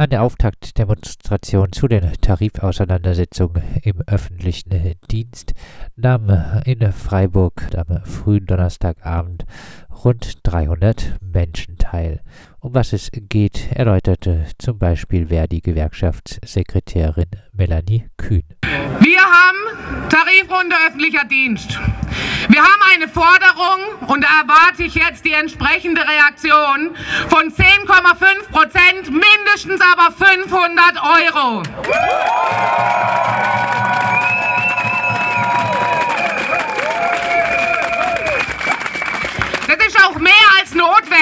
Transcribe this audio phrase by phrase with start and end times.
[0.00, 5.52] An der Auftaktdemonstration zu den Tarifauseinandersetzungen im öffentlichen Dienst
[5.94, 9.44] nahmen in Freiburg am frühen Donnerstagabend
[10.02, 12.22] rund 300 Menschen teil.
[12.60, 18.44] Um was es geht, erläuterte zum Beispiel Verdi-Gewerkschaftssekretärin Melanie Kühn.
[19.00, 21.78] Wir haben Tarifrunde öffentlicher Dienst.
[22.50, 26.96] Wir haben eine Forderung und da erwarte ich jetzt die entsprechende Reaktion
[27.28, 31.62] von 10,5 Prozent, mindestens aber 500 Euro.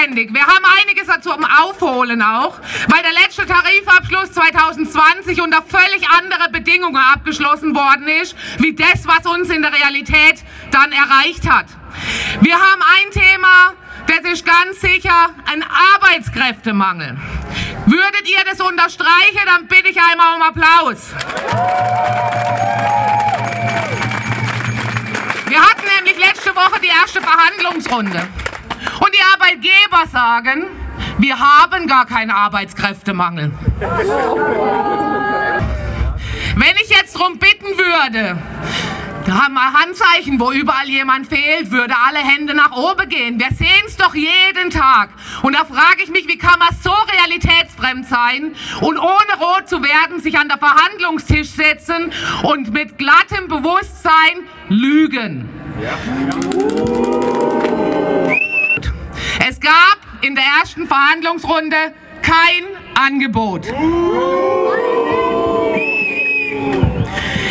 [0.09, 0.33] Notwendig.
[0.33, 6.49] Wir haben einiges dazu zum Aufholen auch, weil der letzte Tarifabschluss 2020 unter völlig andere
[6.49, 11.67] Bedingungen abgeschlossen worden ist, wie das, was uns in der Realität dann erreicht hat.
[12.41, 13.73] Wir haben ein Thema,
[14.07, 15.63] das ist ganz sicher ein
[15.95, 17.17] Arbeitskräftemangel.
[17.85, 21.11] Würdet ihr das unterstreichen, dann bitte ich einmal um Applaus.
[25.47, 28.27] Wir hatten nämlich letzte Woche die erste Verhandlungsrunde.
[28.99, 30.67] Und die Arbeitgeber sagen,
[31.17, 33.51] wir haben gar keinen Arbeitskräftemangel.
[36.55, 38.37] Wenn ich jetzt darum bitten würde,
[39.25, 43.39] da haben wir Handzeichen, wo überall jemand fehlt, würde alle Hände nach oben gehen.
[43.39, 45.09] Wir sehen es doch jeden Tag.
[45.43, 49.83] Und da frage ich mich, wie kann man so realitätsfremd sein und ohne rot zu
[49.83, 52.11] werden sich an der Verhandlungstisch setzen
[52.43, 55.47] und mit glattem Bewusstsein lügen.
[55.79, 56.38] Ja.
[60.29, 61.75] In der ersten Verhandlungsrunde
[62.21, 62.63] kein
[62.93, 63.65] Angebot.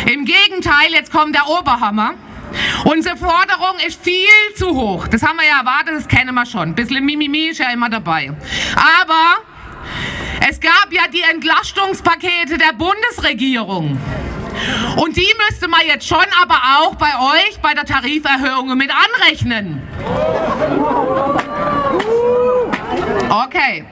[0.05, 2.13] Im Gegenteil, jetzt kommt der Oberhammer.
[2.85, 5.09] Unsere Forderung ist viel zu hoch.
[5.09, 6.69] Das haben wir ja erwartet, das kennen wir schon.
[6.69, 8.31] Ein bisschen Mimimi ist ja immer dabei.
[8.75, 9.43] Aber
[10.49, 13.99] es gab ja die Entlastungspakete der Bundesregierung.
[14.95, 19.81] Und die müsste man jetzt schon aber auch bei euch bei der Tariferhöhung mit anrechnen.
[23.29, 23.85] Okay.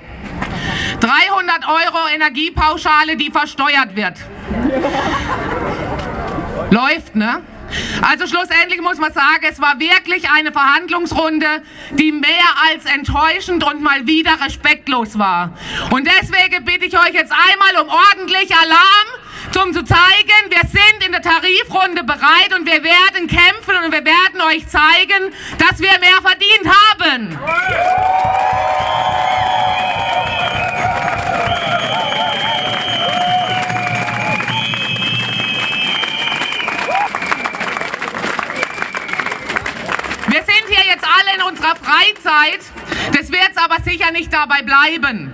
[0.99, 4.17] 300 Euro Energiepauschale, die versteuert wird.
[6.71, 7.43] Läuft, ne?
[8.01, 12.31] Also schlussendlich muss man sagen, es war wirklich eine Verhandlungsrunde, die mehr
[12.69, 15.53] als enttäuschend und mal wieder respektlos war.
[15.91, 21.05] Und deswegen bitte ich euch jetzt einmal um ordentlich Alarm, um zu zeigen, wir sind
[21.05, 25.91] in der Tarifrunde bereit und wir werden kämpfen und wir werden euch zeigen, dass wir
[25.99, 27.39] mehr verdient haben.
[43.87, 45.33] Sicher nicht dabei bleiben.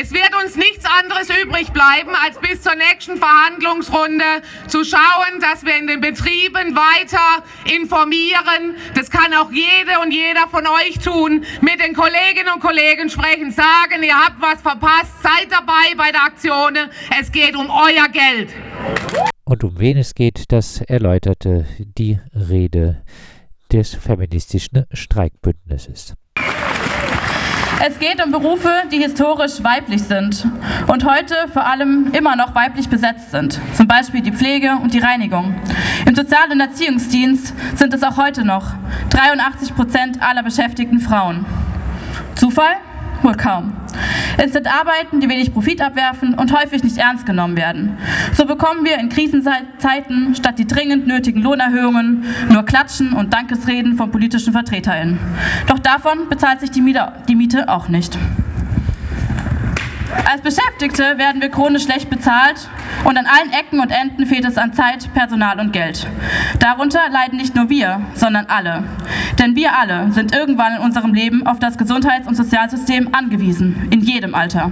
[0.00, 5.64] Es wird uns nichts anderes übrig bleiben, als bis zur nächsten Verhandlungsrunde zu schauen, dass
[5.64, 8.76] wir in den Betrieben weiter informieren.
[8.94, 11.44] Das kann auch jede und jeder von euch tun.
[11.60, 16.24] Mit den Kolleginnen und Kollegen sprechen, sagen, ihr habt was verpasst, seid dabei bei der
[16.24, 16.76] Aktion.
[17.20, 18.50] Es geht um euer Geld.
[19.44, 23.02] Und um wen es geht, das erläuterte die Rede
[23.70, 26.14] des feministischen Streikbündnisses.
[27.84, 30.46] Es geht um Berufe, die historisch weiblich sind
[30.86, 35.00] und heute vor allem immer noch weiblich besetzt sind, zum Beispiel die Pflege und die
[35.00, 35.56] Reinigung.
[36.06, 38.66] Im Sozial- und Erziehungsdienst sind es auch heute noch
[39.10, 41.44] 83 Prozent aller Beschäftigten Frauen.
[42.36, 42.76] Zufall?
[43.22, 43.72] Wohl kaum.
[44.38, 47.96] Es sind Arbeiten, die wenig Profit abwerfen und häufig nicht ernst genommen werden.
[48.32, 54.10] So bekommen wir in Krisenzeiten statt die dringend nötigen Lohnerhöhungen nur Klatschen und Dankesreden von
[54.10, 55.18] politischen VertreterInnen.
[55.66, 58.18] Doch davon bezahlt sich die Miete auch nicht.
[60.30, 62.68] Als Beschäftigte werden wir chronisch schlecht bezahlt
[63.04, 66.06] und an allen Ecken und Enden fehlt es an Zeit, Personal und Geld.
[66.58, 68.84] Darunter leiden nicht nur wir, sondern alle.
[69.38, 74.00] Denn wir alle sind irgendwann in unserem Leben auf das Gesundheits- und Sozialsystem angewiesen, in
[74.00, 74.70] jedem Alter.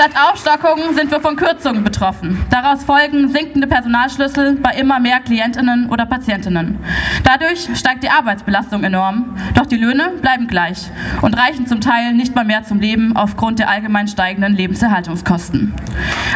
[0.00, 2.42] Statt Aufstockungen sind wir von Kürzungen betroffen.
[2.48, 6.78] Daraus folgen sinkende Personalschlüssel bei immer mehr Klientinnen oder Patientinnen.
[7.22, 10.88] Dadurch steigt die Arbeitsbelastung enorm, doch die Löhne bleiben gleich
[11.20, 15.74] und reichen zum Teil nicht mal mehr zum Leben aufgrund der allgemein steigenden Lebenserhaltungskosten.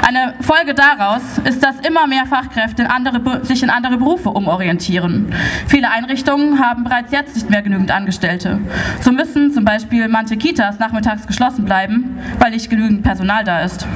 [0.07, 5.33] Eine Folge daraus ist, dass immer mehr Fachkräfte in andere, sich in andere Berufe umorientieren.
[5.69, 8.61] Viele Einrichtungen haben bereits jetzt nicht mehr genügend Angestellte.
[9.01, 13.87] So müssen zum Beispiel manche Kitas nachmittags geschlossen bleiben, weil nicht genügend Personal da ist.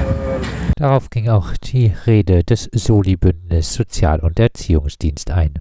[0.76, 5.54] Darauf ging auch die Rede des Soli-Bündnis Sozial- und Erziehungsdienst ein.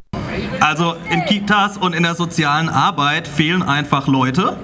[0.60, 4.58] Also in Kitas und in der sozialen Arbeit fehlen einfach Leute.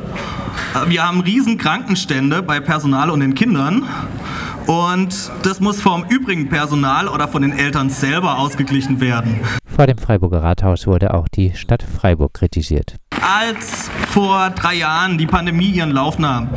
[0.87, 3.87] Wir haben riesen Krankenstände bei Personal und den Kindern.
[4.65, 9.39] Und das muss vom übrigen Personal oder von den Eltern selber ausgeglichen werden.
[9.65, 12.95] Vor dem Freiburger Rathaus wurde auch die Stadt Freiburg kritisiert.
[13.21, 16.49] Als vor drei Jahren die Pandemie ihren Lauf nahm,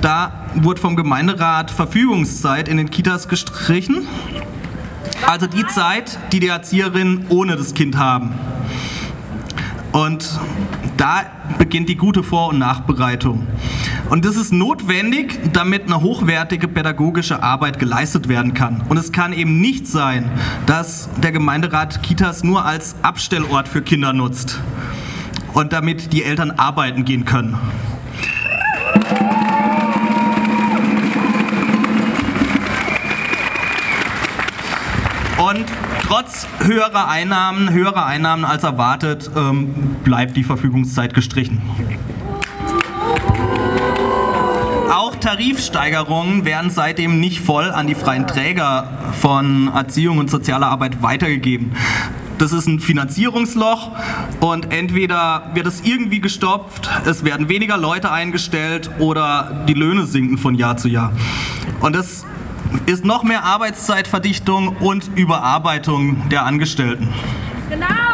[0.00, 4.06] da wurde vom Gemeinderat Verfügungszeit in den Kitas gestrichen.
[5.26, 8.32] Also die Zeit, die die Erzieherinnen ohne das Kind haben.
[9.92, 10.40] Und
[10.96, 11.22] da
[11.58, 13.46] beginnt die gute Vor- und Nachbereitung.
[14.10, 18.82] Und das ist notwendig, damit eine hochwertige pädagogische Arbeit geleistet werden kann.
[18.88, 20.30] Und es kann eben nicht sein,
[20.66, 24.60] dass der Gemeinderat Kitas nur als Abstellort für Kinder nutzt
[25.54, 27.58] und damit die Eltern arbeiten gehen können.
[35.38, 35.64] Und
[36.02, 41.60] trotz höherer Einnahmen, höherer Einnahmen als erwartet, ähm, bleibt die Verfügungszeit gestrichen.
[45.22, 51.72] Tarifsteigerungen werden seitdem nicht voll an die freien Träger von Erziehung und sozialer Arbeit weitergegeben.
[52.38, 53.92] Das ist ein Finanzierungsloch
[54.40, 60.38] und entweder wird es irgendwie gestopft, es werden weniger Leute eingestellt oder die Löhne sinken
[60.38, 61.12] von Jahr zu Jahr.
[61.80, 62.26] Und das
[62.86, 67.08] ist noch mehr Arbeitszeitverdichtung und Überarbeitung der Angestellten.
[67.70, 68.11] Genau.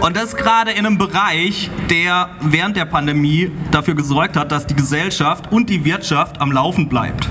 [0.00, 4.76] Und das gerade in einem Bereich, der während der Pandemie dafür gesorgt hat, dass die
[4.76, 7.28] Gesellschaft und die Wirtschaft am Laufen bleibt.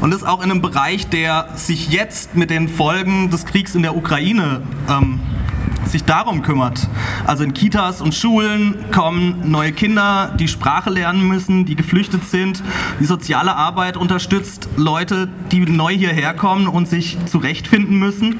[0.00, 3.82] Und das auch in einem Bereich, der sich jetzt mit den Folgen des Kriegs in
[3.82, 4.60] der Ukraine
[4.90, 5.20] ähm,
[5.88, 6.88] sich darum kümmert.
[7.26, 12.62] Also in Kitas und Schulen kommen neue Kinder, die Sprache lernen müssen, die geflüchtet sind.
[13.00, 18.36] Die soziale Arbeit unterstützt Leute, die neu hierher kommen und sich zurechtfinden müssen.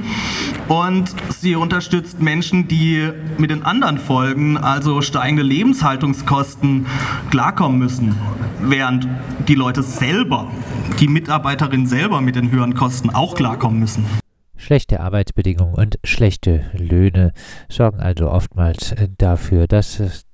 [0.69, 6.87] Und sie unterstützt Menschen, die mit den anderen Folgen, also steigende Lebenshaltungskosten,
[7.31, 8.17] klarkommen müssen.
[8.61, 9.07] Während
[9.49, 10.51] die Leute selber,
[10.99, 14.26] die Mitarbeiterinnen selber mit den höheren Kosten auch klarkommen müssen.
[14.57, 17.33] Schlechte Arbeitsbedingungen und schlechte Löhne
[17.69, 20.27] sorgen also oftmals äh, dafür, dass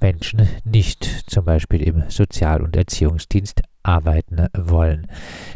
[0.00, 5.06] Menschen nicht zum Beispiel im Sozial- und Erziehungsdienst arbeiten wollen.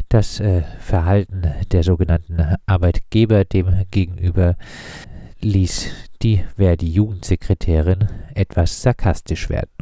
[0.09, 4.55] Das äh, Verhalten der sogenannten Arbeitgeber dem gegenüber
[5.41, 5.89] ließ
[6.21, 9.76] die Verdi-Jugendsekretärin etwas sarkastisch werden.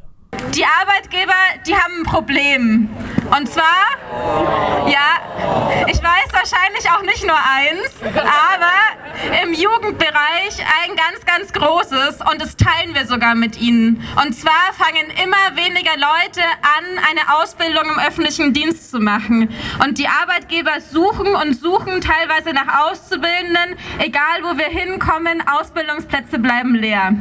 [0.56, 1.34] Die Arbeitgeber,
[1.68, 2.90] die haben ein Problem.
[3.38, 11.26] Und zwar, ja, ich weiß wahrscheinlich auch nicht nur eins, aber im Jugendbereich ein ganz,
[11.26, 14.02] ganz großes und das teilen wir sogar mit ihnen.
[14.24, 19.50] Und zwar fangen immer weniger Leute an, eine Ausbildung im öffentlichen Dienst zu machen.
[19.84, 26.76] Und die Arbeitgeber suchen und suchen teilweise nach Auszubildenden, egal wo wir hinkommen, Ausbildungsplätze bleiben
[26.76, 27.14] leer.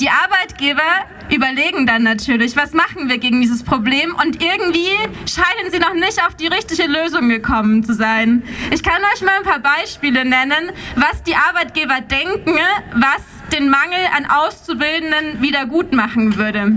[0.00, 0.82] Die Arbeitgeber
[1.30, 4.94] überlegen dann natürlich, was machen wir gegen dieses Problem und irgendwie
[5.26, 8.42] scheinen sie noch nicht auf die richtige Lösung gekommen zu sein.
[8.70, 12.58] Ich kann euch mal ein paar Beispiele nennen, was die Arbeitgeber denken,
[12.94, 13.22] was
[13.52, 16.72] den Mangel an Auszubildenden wieder gut machen würde.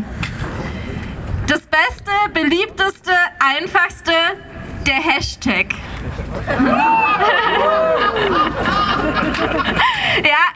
[1.47, 4.13] Das Beste, beliebteste, einfachste,
[4.85, 5.73] der Hashtag.
[10.23, 10.48] ja,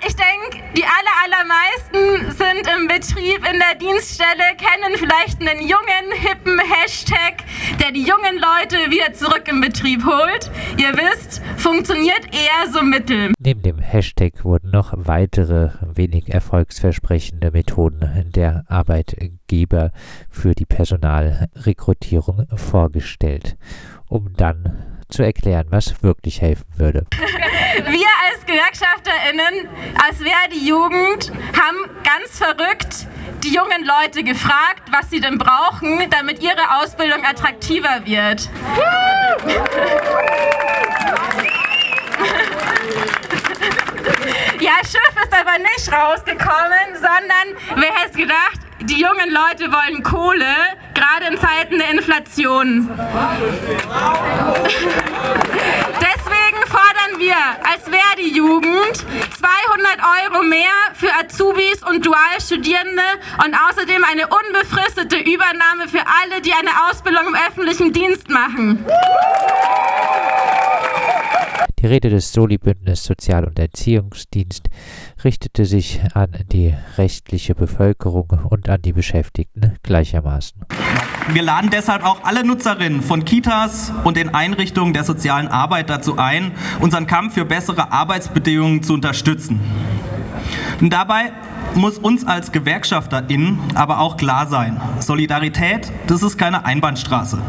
[0.75, 7.43] die aller, allermeisten sind im Betrieb, in der Dienststelle, kennen vielleicht einen jungen, hippen Hashtag,
[7.79, 10.51] der die jungen Leute wieder zurück im Betrieb holt.
[10.77, 13.33] Ihr wisst, funktioniert eher so mittel.
[13.39, 19.91] Neben dem Hashtag wurden noch weitere wenig erfolgsversprechende Methoden der Arbeitgeber
[20.29, 23.57] für die Personalrekrutierung vorgestellt,
[24.07, 27.05] um dann zu erklären, was wirklich helfen würde.
[27.75, 28.07] Wir
[28.45, 29.69] GewerkschafterInnen,
[30.05, 33.07] als Wer die Jugend, haben ganz verrückt
[33.43, 38.49] die jungen Leute gefragt, was sie denn brauchen, damit ihre Ausbildung attraktiver wird.
[44.59, 50.45] Ja, Schiff ist aber nicht rausgekommen, sondern wer hätte gedacht, die jungen Leute wollen Kohle,
[50.93, 52.89] gerade in Zeiten der Inflation.
[57.33, 63.01] Wir als Verdi-Jugend 200 Euro mehr für Azubis und Dualstudierende
[63.43, 68.85] und außerdem eine unbefristete Übernahme für alle, die eine Ausbildung im öffentlichen Dienst machen.
[71.79, 74.69] Die Rede des Soli-Bündnis Sozial- und Erziehungsdienst
[75.23, 80.65] richtete sich an die rechtliche Bevölkerung und an die Beschäftigten gleichermaßen.
[81.29, 86.17] Wir laden deshalb auch alle Nutzerinnen von Kitas und den Einrichtungen der sozialen Arbeit dazu
[86.17, 86.51] ein,
[86.81, 89.61] unseren Kampf für bessere Arbeitsbedingungen zu unterstützen.
[90.81, 91.31] Und dabei
[91.75, 94.81] muss uns als GewerkschafterInnen aber auch klar sein.
[94.99, 97.39] Solidarität, das ist keine Einbahnstraße.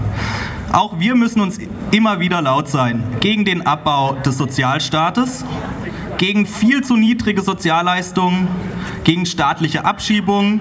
[0.72, 1.58] Auch wir müssen uns
[1.90, 5.44] immer wieder laut sein gegen den Abbau des Sozialstaates,
[6.16, 8.48] gegen viel zu niedrige Sozialleistungen,
[9.02, 10.60] gegen staatliche Abschiebungen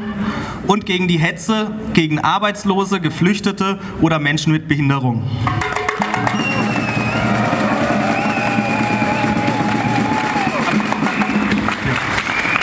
[0.67, 5.23] und gegen die Hetze gegen Arbeitslose, Geflüchtete oder Menschen mit Behinderung.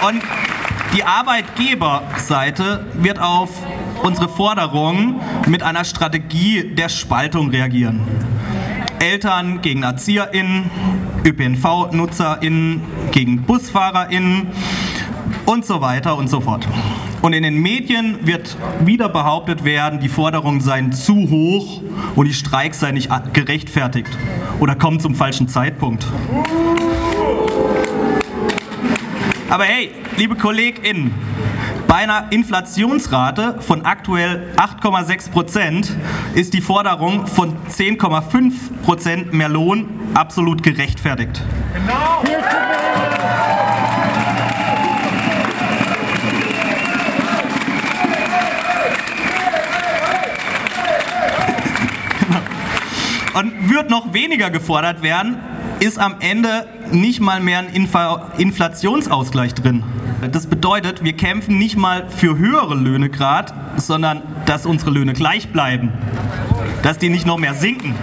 [0.09, 0.23] Und
[0.95, 3.51] die Arbeitgeberseite wird auf
[4.03, 8.01] unsere Forderungen mit einer Strategie der Spaltung reagieren.
[8.99, 10.71] Eltern gegen ErzieherInnen,
[11.25, 14.49] ÖPNV-NutzerInnen gegen BusfahrerInnen
[15.47, 16.67] und so weiter und so fort.
[17.23, 21.83] Und in den Medien wird wieder behauptet werden, die Forderungen seien zu hoch
[22.17, 24.11] und die Streiks seien nicht gerechtfertigt
[24.59, 26.07] oder kommen zum falschen Zeitpunkt.
[29.51, 31.13] Aber hey, liebe KollegInnen,
[31.87, 35.97] bei einer Inflationsrate von aktuell 8,6 Prozent
[36.35, 38.53] ist die Forderung von 10,5
[38.85, 41.43] Prozent mehr Lohn absolut gerechtfertigt.
[41.75, 42.23] Genau.
[53.41, 55.39] Und wird noch weniger gefordert werden,
[55.79, 57.69] ist am Ende nicht mal mehr ein
[58.37, 59.83] Inflationsausgleich drin.
[60.31, 65.49] Das bedeutet, wir kämpfen nicht mal für höhere Löhne gerade, sondern dass unsere Löhne gleich
[65.49, 65.91] bleiben,
[66.83, 67.95] dass die nicht noch mehr sinken.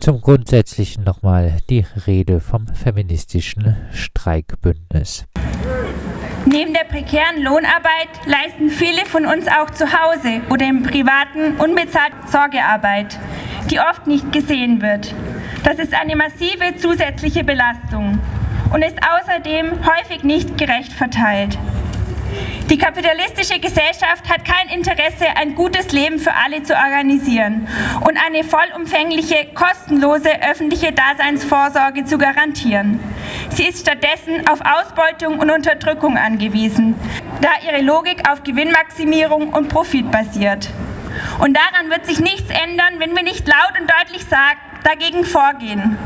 [0.00, 5.26] Zum Grundsätzlichen nochmal die Rede vom feministischen Streikbündnis.
[6.46, 12.16] Neben der prekären Lohnarbeit leisten viele von uns auch zu Hause oder im privaten unbezahlte
[12.26, 13.18] Sorgearbeit,
[13.70, 15.14] die oft nicht gesehen wird.
[15.64, 18.18] Das ist eine massive zusätzliche Belastung
[18.72, 21.58] und ist außerdem häufig nicht gerecht verteilt.
[22.70, 27.66] Die kapitalistische Gesellschaft hat kein Interesse, ein gutes Leben für alle zu organisieren
[28.00, 33.00] und eine vollumfängliche, kostenlose öffentliche Daseinsvorsorge zu garantieren.
[33.50, 36.94] Sie ist stattdessen auf Ausbeutung und Unterdrückung angewiesen,
[37.40, 40.70] da ihre Logik auf Gewinnmaximierung und Profit basiert.
[41.40, 45.98] Und daran wird sich nichts ändern, wenn wir nicht laut und deutlich sagen, dagegen vorgehen.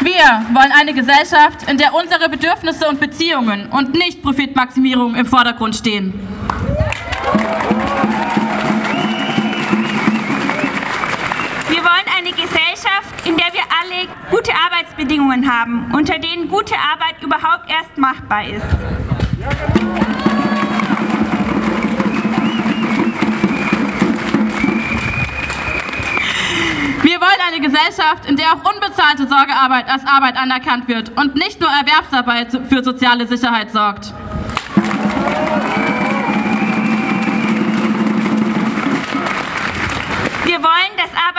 [0.00, 5.76] Wir wollen eine Gesellschaft, in der unsere Bedürfnisse und Beziehungen und nicht Profitmaximierung im Vordergrund
[5.76, 6.12] stehen.
[12.36, 18.44] Gesellschaft, in der wir alle gute Arbeitsbedingungen haben, unter denen gute Arbeit überhaupt erst machbar
[18.44, 18.66] ist.
[27.02, 31.60] Wir wollen eine Gesellschaft, in der auch unbezahlte Sorgearbeit als Arbeit anerkannt wird und nicht
[31.60, 34.12] nur Erwerbsarbeit für soziale Sicherheit sorgt.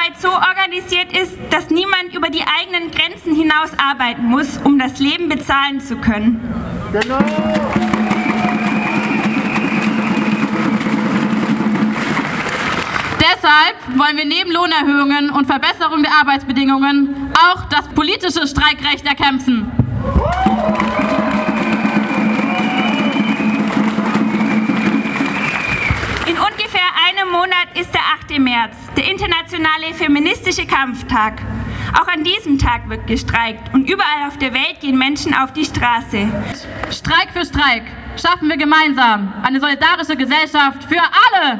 [0.05, 4.99] Arbeit so organisiert ist, dass niemand über die eigenen Grenzen hinaus arbeiten muss, um das
[4.99, 6.41] Leben bezahlen zu können.
[6.91, 7.17] Genau.
[13.19, 19.71] Deshalb wollen wir neben Lohnerhöhungen und Verbesserung der Arbeitsbedingungen auch das politische Streikrecht erkämpfen.
[27.05, 28.39] Einem Monat ist der 8.
[28.39, 31.41] März, der internationale feministische Kampftag.
[31.93, 35.65] Auch an diesem Tag wird gestreikt und überall auf der Welt gehen Menschen auf die
[35.65, 36.27] Straße.
[36.91, 37.83] Streik für Streik
[38.17, 41.01] schaffen wir gemeinsam eine solidarische Gesellschaft für
[41.33, 41.59] alle.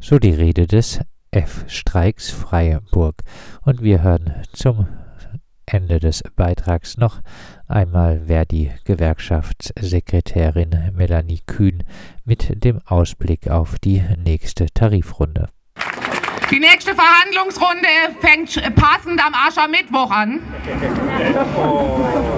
[0.00, 3.16] So die Rede des F-Streiks Freiburg.
[3.62, 4.86] Und wir hören zum
[5.66, 7.20] Ende des Beitrags noch
[7.66, 11.82] einmal, wer die Gewerkschaftssekretärin Melanie Kühn
[12.24, 15.48] mit dem Ausblick auf die nächste Tarifrunde.
[16.50, 17.88] Die nächste Verhandlungsrunde
[18.20, 20.40] fängt passend am Aschermittwoch an.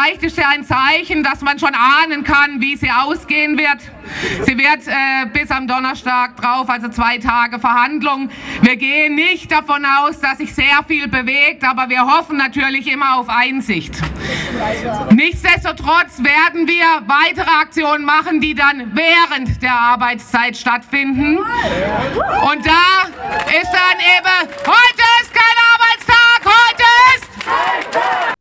[0.00, 3.78] Vielleicht ist ja ein Zeichen, dass man schon ahnen kann, wie sie ausgehen wird.
[4.46, 8.30] Sie wird äh, bis am Donnerstag drauf, also zwei Tage Verhandlung.
[8.62, 13.16] Wir gehen nicht davon aus, dass sich sehr viel bewegt, aber wir hoffen natürlich immer
[13.16, 13.92] auf Einsicht.
[15.10, 21.38] Nichtsdestotrotz werden wir weitere Aktionen machen, die dann während der Arbeitszeit stattfinden.
[21.38, 23.08] Und da
[23.48, 26.84] ist dann eben, heute ist kein Arbeitstag, heute
[27.16, 28.28] ist...